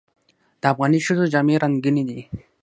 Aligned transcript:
د 0.61 0.63
افغاني 0.71 0.99
ښځو 1.05 1.25
جامې 1.33 1.55
رنګینې 1.63 2.03
دي. 2.09 2.21